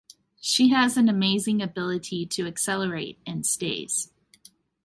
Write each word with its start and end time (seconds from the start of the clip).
She 0.39 0.69
has 0.69 0.97
an 0.97 1.07
amazing 1.09 1.61
ability 1.61 2.25
to 2.25 2.47
accelerate 2.47 3.19
and 3.23 3.45
stays. 3.45 4.09